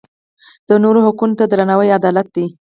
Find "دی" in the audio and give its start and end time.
2.35-2.45